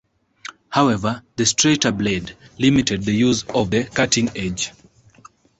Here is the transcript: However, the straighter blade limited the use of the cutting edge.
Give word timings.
However, 0.69 1.21
the 1.35 1.45
straighter 1.45 1.91
blade 1.91 2.35
limited 2.57 3.03
the 3.03 3.11
use 3.11 3.43
of 3.43 3.69
the 3.69 3.83
cutting 3.83 4.31
edge. 4.35 4.71